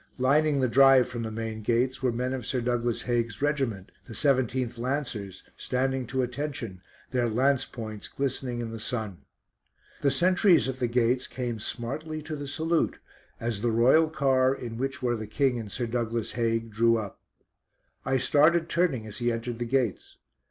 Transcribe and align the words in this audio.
Lining 0.17 0.61
the 0.61 0.67
drive 0.67 1.07
from 1.07 1.21
the 1.21 1.29
main 1.29 1.61
gates 1.61 2.01
were 2.01 2.11
men 2.11 2.33
of 2.33 2.43
Sir 2.43 2.59
Douglas 2.59 3.03
Haig's 3.03 3.39
regiment, 3.39 3.91
the 4.07 4.15
17th 4.15 4.79
Lancers, 4.79 5.43
standing 5.55 6.07
to 6.07 6.23
attention, 6.23 6.81
their 7.11 7.29
lance 7.29 7.65
points 7.65 8.07
glistening 8.07 8.61
in 8.61 8.71
the 8.71 8.79
sun. 8.79 9.19
The 10.01 10.09
sentries 10.09 10.67
at 10.67 10.79
the 10.79 10.87
gates 10.87 11.27
came 11.27 11.59
smartly 11.59 12.23
to 12.23 12.35
the 12.35 12.47
salute 12.47 12.97
as 13.39 13.61
the 13.61 13.69
royal 13.69 14.09
car, 14.09 14.55
in 14.55 14.79
which 14.79 15.03
were 15.03 15.15
the 15.15 15.27
King 15.27 15.59
and 15.59 15.71
Sir 15.71 15.85
Douglas 15.85 16.31
Haig, 16.31 16.71
drew 16.71 16.97
up. 16.97 17.21
I 18.03 18.17
started 18.17 18.69
turning 18.69 19.05
as 19.05 19.19
he 19.19 19.31
entered 19.31 19.59
the 19.59 19.65
gates. 19.65 20.17